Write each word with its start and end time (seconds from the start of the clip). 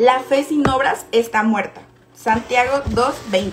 La 0.00 0.20
fe 0.20 0.44
sin 0.44 0.66
obras 0.66 1.04
está 1.12 1.42
muerta. 1.42 1.82
Santiago 2.14 2.82
2.20. 2.94 3.52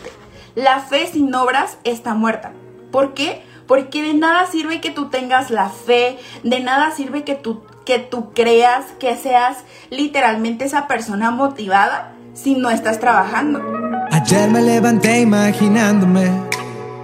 La 0.56 0.80
fe 0.80 1.06
sin 1.12 1.36
obras 1.36 1.78
está 1.84 2.14
muerta. 2.14 2.54
¿Por 2.90 3.14
qué? 3.14 3.44
Porque 3.68 4.02
de 4.02 4.14
nada 4.14 4.48
sirve 4.50 4.80
que 4.80 4.90
tú 4.90 5.10
tengas 5.10 5.52
la 5.52 5.68
fe, 5.68 6.18
de 6.44 6.62
nada 6.62 6.92
sirve 6.92 7.26
que 7.26 7.36
tú, 7.36 7.64
que 7.86 8.00
tú 8.00 8.32
creas, 8.34 8.86
que 8.98 9.18
seas 9.18 9.58
literalmente 9.90 10.64
esa 10.64 10.88
persona 10.88 11.32
motivada 11.32 12.14
si 12.34 12.56
no 12.56 12.70
estás 12.70 13.02
trabajando. 13.02 13.62
Ayer 14.10 14.50
me 14.50 14.62
levanté 14.62 15.20
imaginándome, 15.20 16.32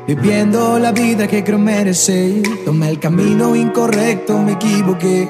viviendo 0.08 0.80
la 0.80 0.94
vida 0.94 1.28
que 1.28 1.44
creo 1.44 1.60
merecer. 1.60 2.44
Tomé 2.64 2.92
el 2.92 3.00
camino 3.02 3.58
incorrecto, 3.58 4.38
me 4.38 4.54
equivoqué. 4.54 5.30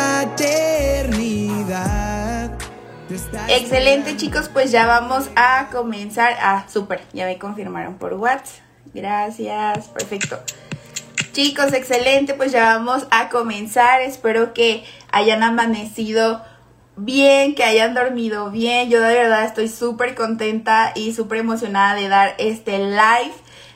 Excelente 3.53 4.15
chicos, 4.15 4.47
pues 4.47 4.71
ya 4.71 4.85
vamos 4.85 5.29
a 5.35 5.67
comenzar. 5.73 6.37
Ah, 6.39 6.65
súper, 6.69 7.01
ya 7.11 7.25
me 7.25 7.37
confirmaron 7.37 7.95
por 7.95 8.13
WhatsApp. 8.13 8.63
Gracias, 8.93 9.89
perfecto. 9.89 10.39
Chicos, 11.33 11.73
excelente, 11.73 12.33
pues 12.33 12.53
ya 12.53 12.77
vamos 12.77 13.05
a 13.11 13.27
comenzar. 13.27 13.99
Espero 14.03 14.53
que 14.53 14.85
hayan 15.11 15.43
amanecido 15.43 16.41
bien, 16.95 17.53
que 17.53 17.65
hayan 17.65 17.93
dormido 17.93 18.51
bien. 18.51 18.89
Yo 18.89 19.01
de 19.01 19.15
verdad 19.15 19.43
estoy 19.43 19.67
súper 19.67 20.15
contenta 20.15 20.93
y 20.95 21.13
súper 21.13 21.39
emocionada 21.39 21.95
de 21.95 22.07
dar 22.07 22.35
este 22.37 22.77
live. 22.79 23.33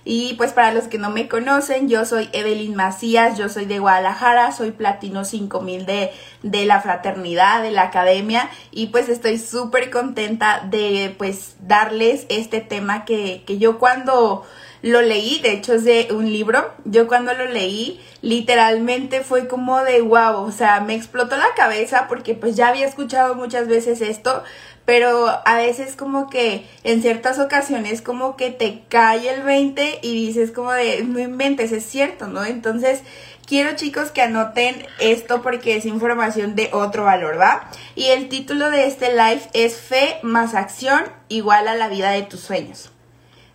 Y 0.07 0.35
pues 0.35 0.53
para 0.53 0.71
los 0.71 0.85
que 0.85 0.99
no 0.99 1.09
me 1.09 1.27
conocen, 1.27 1.89
yo 1.89 2.05
soy 2.05 2.29
Evelyn 2.31 2.75
Macías, 2.75 3.39
yo 3.39 3.49
soy 3.49 3.65
de 3.65 3.79
Guadalajara, 3.79 4.51
soy 4.51 4.69
Platino 4.69 5.25
5000 5.25 5.87
de, 5.87 6.11
de 6.43 6.65
la 6.65 6.79
fraternidad, 6.79 7.63
de 7.63 7.71
la 7.71 7.81
academia 7.81 8.49
y 8.69 8.87
pues 8.87 9.09
estoy 9.09 9.39
súper 9.39 9.89
contenta 9.89 10.63
de 10.69 11.15
pues 11.17 11.55
darles 11.59 12.27
este 12.29 12.61
tema 12.61 13.03
que, 13.03 13.43
que 13.47 13.57
yo 13.57 13.79
cuando 13.79 14.45
lo 14.83 15.01
leí, 15.01 15.39
de 15.39 15.53
hecho 15.53 15.73
es 15.73 15.83
de 15.83 16.09
un 16.11 16.31
libro, 16.31 16.71
yo 16.83 17.07
cuando 17.07 17.33
lo 17.33 17.47
leí 17.47 17.99
literalmente 18.21 19.21
fue 19.21 19.47
como 19.47 19.81
de 19.81 20.01
wow, 20.01 20.35
o 20.43 20.51
sea, 20.51 20.79
me 20.81 20.93
explotó 20.93 21.37
la 21.37 21.55
cabeza 21.55 22.05
porque 22.07 22.35
pues 22.35 22.55
ya 22.55 22.67
había 22.67 22.85
escuchado 22.85 23.33
muchas 23.33 23.67
veces 23.67 24.01
esto, 24.01 24.43
pero 24.85 25.41
a 25.45 25.55
veces 25.57 25.95
como 25.95 26.29
que 26.29 26.65
en 26.83 27.01
ciertas 27.01 27.39
ocasiones 27.39 28.01
como 28.01 28.37
que 28.37 28.51
te 28.51 28.83
cae 28.87 29.29
el 29.29 29.41
20 29.41 29.99
y 30.01 30.27
dices 30.27 30.51
como 30.51 30.71
de 30.71 31.03
no 31.03 31.19
inventes, 31.19 31.71
es 31.71 31.85
cierto, 31.85 32.27
¿no? 32.27 32.45
Entonces 32.45 33.01
quiero 33.47 33.75
chicos 33.75 34.11
que 34.11 34.21
anoten 34.21 34.85
esto 34.99 35.41
porque 35.41 35.75
es 35.75 35.85
información 35.85 36.55
de 36.55 36.69
otro 36.71 37.05
valor, 37.05 37.39
¿va? 37.39 37.69
Y 37.95 38.05
el 38.05 38.29
título 38.29 38.69
de 38.69 38.85
este 38.85 39.11
live 39.11 39.41
es 39.53 39.75
Fe 39.75 40.19
más 40.21 40.53
acción 40.53 41.03
igual 41.29 41.67
a 41.67 41.75
la 41.75 41.89
vida 41.89 42.11
de 42.11 42.21
tus 42.21 42.41
sueños. 42.41 42.91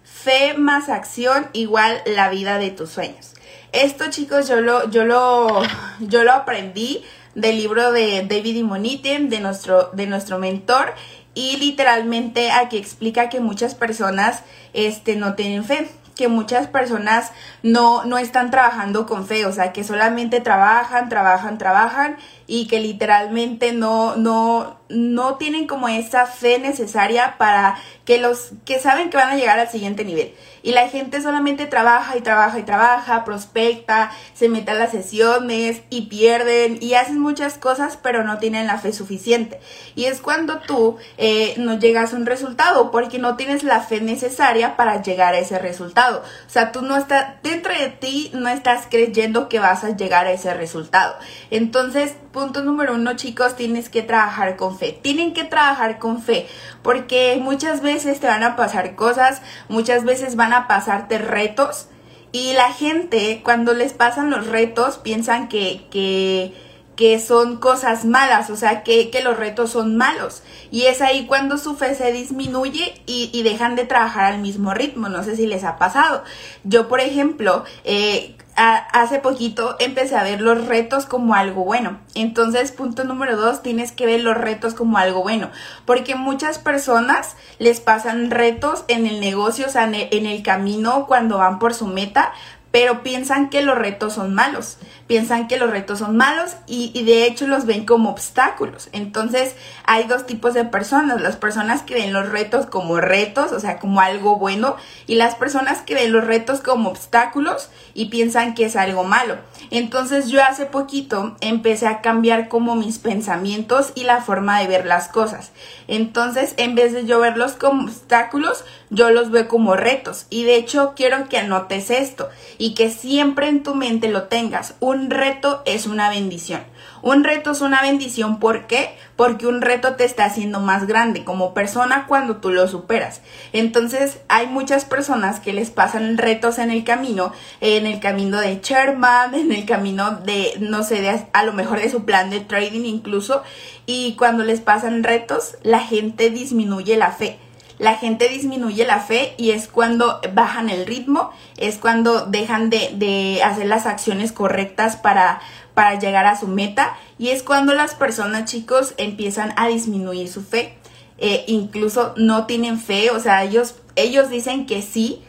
Fe 0.03 0.55
más 0.55 0.89
acción 0.89 1.49
igual 1.53 2.03
la 2.05 2.29
vida 2.29 2.59
de 2.59 2.71
tus 2.71 2.91
sueños. 2.91 3.35
Esto 3.73 4.11
chicos 4.11 4.49
yo 4.49 4.61
lo, 4.61 4.91
yo 4.91 5.05
lo, 5.05 5.63
yo 6.01 6.25
lo 6.25 6.33
aprendí 6.33 7.05
del 7.35 7.57
libro 7.57 7.93
de 7.93 8.27
David 8.29 8.57
Imonitim, 8.57 9.29
de 9.29 9.41
nuestro, 9.41 9.91
de 9.93 10.07
nuestro 10.07 10.39
mentor 10.39 10.95
y 11.35 11.57
literalmente 11.59 12.51
aquí 12.51 12.77
explica 12.77 13.29
que 13.29 13.41
muchas 13.41 13.75
personas 13.75 14.43
este, 14.73 15.17
no 15.17 15.35
tienen 15.35 15.65
fe 15.65 15.89
que 16.21 16.29
muchas 16.29 16.67
personas 16.67 17.33
no, 17.63 18.05
no 18.05 18.19
están 18.19 18.51
trabajando 18.51 19.07
con 19.07 19.27
fe, 19.27 19.47
o 19.47 19.53
sea, 19.53 19.73
que 19.73 19.85
solamente 19.85 20.43
trabajan, 20.43 21.09
trabajan, 21.09 21.57
trabajan 21.57 22.19
y 22.47 22.67
que 22.67 22.79
literalmente 22.79 23.73
no, 23.73 24.17
no, 24.17 24.80
no 24.91 25.37
tienen 25.37 25.67
como 25.67 25.89
esa 25.89 26.27
fe 26.27 26.59
necesaria 26.59 27.37
para 27.39 27.77
que 28.05 28.19
los 28.19 28.51
que 28.65 28.79
saben 28.81 29.09
que 29.09 29.17
van 29.17 29.31
a 29.31 29.37
llegar 29.37 29.59
al 29.59 29.69
siguiente 29.69 30.05
nivel. 30.05 30.35
Y 30.63 30.73
la 30.73 30.89
gente 30.89 31.23
solamente 31.23 31.67
trabaja 31.67 32.17
y 32.17 32.21
trabaja 32.21 32.59
y 32.59 32.65
trabaja, 32.65 33.25
prospecta, 33.25 34.11
se 34.35 34.49
mete 34.49 34.73
a 34.73 34.75
las 34.75 34.91
sesiones 34.91 35.83
y 35.91 36.03
pierden 36.03 36.79
y 36.81 36.95
hacen 36.95 37.19
muchas 37.19 37.57
cosas, 37.57 37.99
pero 38.03 38.25
no 38.25 38.39
tienen 38.39 38.67
la 38.67 38.79
fe 38.79 38.93
suficiente. 38.93 39.61
Y 39.95 40.05
es 40.07 40.21
cuando 40.21 40.59
tú 40.59 40.97
eh, 41.19 41.55
no 41.57 41.79
llegas 41.79 42.13
a 42.13 42.17
un 42.17 42.27
resultado, 42.27 42.91
porque 42.91 43.19
no 43.19 43.37
tienes 43.37 43.63
la 43.63 43.81
fe 43.81 44.01
necesaria 44.01 44.77
para 44.77 45.03
llegar 45.03 45.35
a 45.35 45.39
ese 45.39 45.59
resultado. 45.59 46.23
O 46.47 46.51
sea, 46.51 46.73
tú 46.73 46.83
no 46.83 46.97
estás, 46.97 47.41
dentro 47.43 47.73
de 47.73 47.89
ti 47.89 48.31
no 48.35 48.49
estás 48.49 48.87
creyendo 48.91 49.49
que 49.49 49.61
vas 49.61 49.85
a 49.85 49.97
llegar 49.97 50.27
a 50.27 50.33
ese 50.33 50.53
resultado. 50.53 51.17
Entonces, 51.51 52.15
punto 52.33 52.63
número 52.63 52.95
uno, 52.95 53.15
chicos, 53.15 53.57
tienes 53.57 53.89
que 53.89 54.03
trabajar 54.03 54.57
con 54.57 54.79
fe. 54.81 54.99
Tienen 55.01 55.33
que 55.33 55.45
trabajar 55.45 56.01
con 56.01 56.21
fe, 56.21 56.49
porque 56.83 57.39
muchas 57.41 57.83
veces 57.83 58.19
te 58.19 58.27
van 58.27 58.43
a 58.43 58.57
pasar 58.57 58.97
cosas, 58.97 59.43
muchas 59.69 60.05
veces 60.05 60.35
van 60.35 60.53
a 60.53 60.67
pasarte 60.67 61.19
retos, 61.19 61.87
y 62.33 62.53
la 62.53 62.73
gente, 62.73 63.41
cuando 63.45 63.75
les 63.75 63.93
pasan 63.93 64.31
los 64.31 64.47
retos, 64.47 64.99
piensan 64.99 65.49
que, 65.49 65.87
que, 65.91 66.55
que 66.95 67.19
son 67.19 67.57
cosas 67.57 68.05
malas, 68.05 68.51
o 68.51 68.57
sea, 68.57 68.85
que, 68.85 69.11
que, 69.11 69.23
los 69.23 69.37
retos 69.37 69.71
son 69.71 69.97
malos. 69.97 70.43
Y 70.71 70.83
es 70.83 71.01
ahí 71.03 71.27
cuando 71.27 71.59
su 71.59 71.75
fe 71.75 71.97
se 71.97 72.13
disminuye 72.13 73.03
y, 73.07 73.31
y, 73.33 73.43
dejan 73.43 73.75
de 73.75 73.85
trabajar 73.85 74.33
al 74.33 74.39
mismo 74.39 74.75
ritmo. 74.75 75.09
No 75.09 75.25
sé 75.25 75.35
si 75.35 75.49
les 75.49 75.65
ha 75.65 75.77
pasado. 75.77 76.23
Yo, 76.63 76.87
por 76.87 77.01
ejemplo, 77.01 77.65
eh, 77.85 78.37
hace 78.57 79.19
poquito 79.19 79.77
empecé 79.79 80.17
a 80.17 80.23
ver 80.23 80.41
los 80.41 80.67
retos 80.67 81.07
como 81.07 81.35
algo 81.35 81.65
bueno. 81.65 81.99
Entonces, 82.15 82.73
punto 82.73 83.05
número 83.05 83.37
dos, 83.37 83.63
tienes 83.63 83.93
que 83.93 84.07
ver 84.07 84.21
los 84.21 84.37
retos 84.37 84.75
como 84.75 84.99
algo 84.99 85.23
bueno. 85.23 85.51
Porque 85.85 86.15
muchas 86.15 86.59
personas 86.59 87.37
les 87.59 87.81
pasan 87.81 88.31
retos 88.31 88.85
en 88.89 89.07
el 89.07 89.21
negocio, 89.21 89.67
o 89.67 89.71
sea, 89.71 89.85
en 89.85 90.27
el 90.27 90.43
camino 90.43 91.07
cuando 91.07 91.39
van 91.39 91.59
por 91.59 91.75
su 91.75 91.87
meta, 91.87 92.33
pero 92.71 93.03
piensan 93.03 93.51
que 93.51 93.63
los 93.63 93.77
retos 93.77 94.15
son 94.15 94.35
malos, 94.35 94.79
piensan 95.07 95.49
que 95.49 95.59
los 95.59 95.71
retos 95.71 95.99
son 95.99 96.17
malos 96.17 96.53
y, 96.67 96.93
y, 96.95 97.05
de 97.05 97.27
hecho 97.27 97.47
los 97.47 97.67
ven 97.67 97.85
como 97.85 98.11
obstáculos. 98.11 98.89
Entonces 98.93 99.57
hay 99.85 100.05
dos 100.05 100.27
tipos 100.27 100.55
de 100.55 100.65
personas, 100.65 101.21
las 101.21 101.37
personas 101.37 101.83
que 101.83 101.95
ven 101.95 102.13
los 102.13 102.29
retos 102.29 102.67
como 102.67 103.01
retos, 103.01 103.53
o 103.53 103.59
sea, 103.59 103.79
como 103.79 104.01
algo 104.01 104.37
bueno, 104.37 104.77
y 105.07 105.17
las 105.17 105.35
personas 105.35 105.83
que 105.83 105.95
ven 105.95 106.13
los 106.13 106.25
retos 106.25 106.61
como 106.61 106.91
obstáculos 106.91 107.71
y 107.93 108.07
piensan 108.07 108.55
que 108.55 108.67
es 108.67 108.77
algo 108.77 109.03
malo. 109.03 109.39
Entonces 109.71 110.29
yo 110.29 110.43
hace 110.43 110.67
poquito 110.67 111.37
empecé 111.41 111.89
a 111.89 112.01
cambiar 112.01 112.49
como 112.49 112.77
mis 112.77 112.99
pensamientos 112.99 113.93
y 113.97 114.05
la 114.05 114.21
forma 114.21 114.61
de 114.61 114.69
ver 114.69 114.87
las 114.87 115.09
cosas. 115.09 115.51
Entonces 115.89 116.55
en 116.57 116.77
vez 116.77 116.93
de 116.93 117.05
yo 117.05 117.19
verlos 117.19 117.53
como 117.53 117.85
obstáculos, 117.85 118.65
yo 118.91 119.11
los 119.11 119.31
veo 119.31 119.49
como 119.49 119.77
retos. 119.77 120.27
Y 120.31 120.45
de 120.45 120.57
hecho 120.57 120.93
quiero 120.95 121.29
que 121.29 121.39
anotes 121.39 121.91
esto 121.91 122.29
y 122.59 122.75
que 122.75 122.91
siempre 122.91 123.49
en 123.49 123.63
tu 123.63 123.75
mente 123.75 124.09
lo 124.09 124.25
tengas. 124.25 124.75
Un 124.81 125.11
reto 125.11 125.63
es 125.65 125.87
una 125.87 126.11
bendición. 126.11 126.63
Un 127.03 127.25
reto 127.25 127.53
es 127.53 127.63
una 127.63 127.81
bendición, 127.81 128.39
¿por 128.39 128.67
qué? 128.67 128.95
Porque 129.17 129.47
un 129.47 129.63
reto 129.63 129.95
te 129.95 130.05
está 130.05 130.27
haciendo 130.27 130.61
más 130.61 130.87
grande 130.87 131.25
como 131.25 131.55
persona 131.55 132.05
cuando 132.07 132.37
tú 132.37 132.51
lo 132.51 132.69
superas. 132.69 133.23
Entonces 133.55 134.19
hay 134.29 134.47
muchas 134.49 134.85
personas 134.85 135.41
que 135.41 135.55
les 135.55 135.71
pasan 135.71 136.19
retos 136.19 136.59
en 136.59 136.71
el 136.71 136.85
camino, 136.85 137.33
en 137.63 137.87
el 137.87 138.01
camino 138.01 138.39
de 138.39 138.61
Sherman, 138.63 139.35
en 139.35 139.53
el 139.53 139.65
camino 139.65 140.11
de, 140.25 140.55
no 140.61 140.83
sé, 140.83 141.01
de, 141.01 141.27
a 141.33 141.45
lo 141.45 141.55
mejor 141.55 141.81
de 141.81 141.91
su 141.91 142.05
plan 142.05 142.29
de 142.29 142.41
trading 142.41 142.85
incluso, 142.85 143.43
y 143.87 144.15
cuando 144.17 144.45
les 144.45 144.61
pasan 144.61 145.03
retos, 145.03 145.57
la 145.63 145.81
gente 145.81 146.29
disminuye 146.29 146.97
la 146.99 147.13
fe 147.13 147.39
la 147.81 147.97
gente 147.97 148.29
disminuye 148.29 148.85
la 148.85 149.01
fe 149.01 149.35
y 149.39 149.53
es 149.53 149.67
cuando 149.67 150.21
bajan 150.35 150.69
el 150.69 150.85
ritmo, 150.85 151.31
es 151.57 151.79
cuando 151.79 152.27
dejan 152.27 152.69
de, 152.69 152.91
de 152.95 153.43
hacer 153.43 153.67
las 153.67 153.87
acciones 153.87 154.33
correctas 154.33 154.97
para, 154.97 155.41
para 155.73 155.99
llegar 155.99 156.27
a 156.27 156.39
su 156.39 156.47
meta 156.47 156.95
y 157.19 157.31
es 157.31 157.43
cuando 157.43 157.73
las 157.73 157.95
personas 157.95 158.45
chicos 158.45 158.93
empiezan 158.99 159.55
a 159.57 159.67
disminuir 159.67 160.29
su 160.29 160.43
fe. 160.43 160.77
Eh, 161.17 161.45
incluso 161.49 162.13
no 162.17 162.47
tienen 162.47 162.79
fe, 162.79 163.11
o 163.11 163.21
sea, 163.21 163.45
ellos, 163.45 163.75
ellos 163.97 164.29
dicen 164.29 164.67
que 164.67 164.83
sí, 164.83 165.23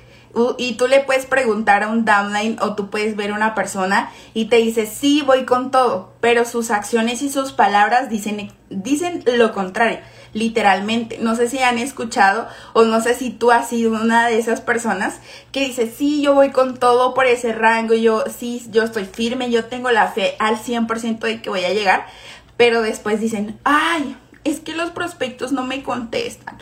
y 0.58 0.74
tú 0.76 0.88
le 0.88 1.02
puedes 1.02 1.26
preguntar 1.26 1.84
a 1.84 1.88
un 1.90 2.06
downline 2.06 2.58
o 2.62 2.76
tú 2.76 2.90
puedes 2.90 3.16
ver 3.16 3.32
a 3.32 3.36
una 3.36 3.54
persona 3.54 4.12
y 4.34 4.46
te 4.46 4.58
dice, 4.58 4.86
sí, 4.86 5.24
voy 5.26 5.46
con 5.46 5.72
todo, 5.72 6.14
pero 6.22 6.46
sus 6.46 6.72
acciones 6.72 7.22
y 7.22 7.30
sus 7.30 7.52
palabras 7.52 8.10
dicen, 8.10 8.52
dicen 8.70 9.24
lo 9.26 9.52
contrario. 9.54 10.00
literalmente. 10.34 11.18
No 11.20 11.36
sé 11.36 11.50
si 11.50 11.60
han 11.60 11.78
escuchado 11.78 12.48
o 12.74 12.84
no 12.84 13.02
sé 13.02 13.14
si 13.16 13.32
tú 13.32 13.52
has 13.52 13.68
sido 13.68 13.92
una 13.92 14.28
de 14.28 14.38
esas 14.38 14.62
personas 14.62 15.20
que 15.52 15.66
dice, 15.66 15.92
sí, 15.92 16.22
yo 16.22 16.34
voy 16.34 16.52
con 16.52 16.78
todo 16.78 17.14
por 17.14 17.26
ese 17.26 17.52
rango, 17.52 17.94
yo 17.94 18.24
sí, 18.30 18.66
yo 18.72 18.84
estoy 18.84 19.06
firme, 19.06 19.52
yo 19.52 19.66
tengo 19.66 19.92
la 19.92 20.08
fe 20.08 20.36
al 20.40 20.58
100% 20.58 21.20
de 21.20 21.42
que 21.42 21.50
voy 21.50 21.66
a 21.66 21.74
llegar, 21.74 22.08
pero 22.56 22.82
después 22.82 23.20
dicen, 23.20 23.60
ay, 23.66 24.16
es 24.46 24.62
que 24.62 24.74
los 24.74 24.92
prospectos 24.92 25.52
no 25.52 25.64
me 25.66 25.84
contestan 25.84 26.58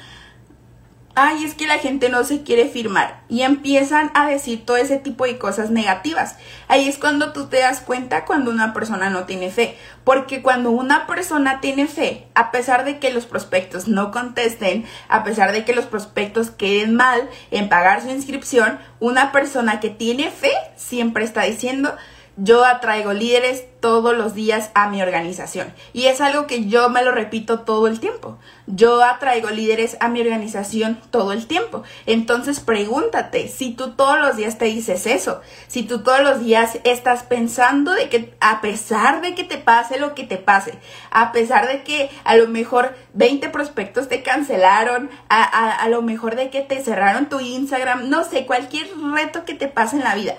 ay, 1.15 1.43
es 1.43 1.53
que 1.53 1.67
la 1.67 1.79
gente 1.79 2.09
no 2.09 2.23
se 2.23 2.43
quiere 2.43 2.69
firmar 2.69 3.21
y 3.27 3.41
empiezan 3.41 4.11
a 4.13 4.27
decir 4.27 4.65
todo 4.65 4.77
ese 4.77 4.97
tipo 4.97 5.25
de 5.25 5.37
cosas 5.37 5.69
negativas. 5.69 6.35
Ahí 6.67 6.87
es 6.87 6.97
cuando 6.97 7.33
tú 7.33 7.47
te 7.47 7.59
das 7.59 7.81
cuenta 7.81 8.25
cuando 8.25 8.51
una 8.51 8.73
persona 8.73 9.09
no 9.09 9.25
tiene 9.25 9.51
fe, 9.51 9.77
porque 10.03 10.41
cuando 10.41 10.71
una 10.71 11.07
persona 11.07 11.61
tiene 11.61 11.87
fe, 11.87 12.27
a 12.35 12.51
pesar 12.51 12.85
de 12.85 12.99
que 12.99 13.11
los 13.11 13.25
prospectos 13.25 13.87
no 13.87 14.11
contesten, 14.11 14.85
a 15.07 15.23
pesar 15.23 15.51
de 15.51 15.65
que 15.65 15.75
los 15.75 15.85
prospectos 15.85 16.51
queden 16.51 16.95
mal 16.95 17.29
en 17.51 17.69
pagar 17.69 18.01
su 18.01 18.09
inscripción, 18.09 18.79
una 18.99 19.31
persona 19.31 19.79
que 19.79 19.89
tiene 19.89 20.31
fe 20.31 20.51
siempre 20.75 21.23
está 21.23 21.43
diciendo, 21.43 21.95
yo 22.41 22.63
atraigo 22.63 23.11
líderes 23.13 23.65
todos 23.81 24.15
los 24.17 24.33
días 24.33 24.71
a 24.73 24.89
mi 24.89 25.01
organización. 25.01 25.73
Y 25.93 26.05
es 26.05 26.21
algo 26.21 26.47
que 26.47 26.65
yo 26.65 26.89
me 26.89 27.03
lo 27.03 27.11
repito 27.11 27.61
todo 27.61 27.87
el 27.87 27.99
tiempo. 27.99 28.37
Yo 28.65 29.03
atraigo 29.03 29.49
líderes 29.49 29.97
a 29.99 30.09
mi 30.09 30.21
organización 30.21 30.99
todo 31.11 31.33
el 31.33 31.47
tiempo. 31.47 31.83
Entonces 32.05 32.59
pregúntate 32.59 33.47
si 33.47 33.71
tú 33.71 33.91
todos 33.91 34.19
los 34.19 34.37
días 34.37 34.57
te 34.57 34.65
dices 34.65 35.05
eso, 35.05 35.41
si 35.67 35.83
tú 35.83 36.01
todos 36.01 36.21
los 36.21 36.39
días 36.39 36.79
estás 36.83 37.23
pensando 37.23 37.91
de 37.93 38.09
que 38.09 38.33
a 38.39 38.61
pesar 38.61 39.21
de 39.21 39.35
que 39.35 39.43
te 39.43 39.57
pase 39.57 39.99
lo 39.99 40.15
que 40.15 40.23
te 40.23 40.37
pase, 40.37 40.73
a 41.11 41.31
pesar 41.31 41.67
de 41.67 41.83
que 41.83 42.09
a 42.23 42.35
lo 42.35 42.47
mejor 42.47 42.95
20 43.13 43.49
prospectos 43.49 44.07
te 44.07 44.23
cancelaron, 44.23 45.09
a, 45.29 45.43
a 45.43 45.89
lo 45.89 46.01
mejor 46.01 46.35
de 46.35 46.49
que 46.49 46.61
te 46.61 46.81
cerraron 46.81 47.27
tu 47.27 47.39
Instagram, 47.39 48.09
no 48.09 48.23
sé, 48.23 48.45
cualquier 48.45 48.87
reto 49.13 49.45
que 49.45 49.53
te 49.53 49.67
pase 49.67 49.97
en 49.97 50.03
la 50.03 50.15
vida 50.15 50.35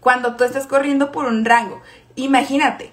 cuando 0.00 0.36
tú 0.36 0.44
estás 0.44 0.66
corriendo 0.66 1.12
por 1.12 1.26
un 1.26 1.44
rango. 1.44 1.80
Imagínate, 2.14 2.92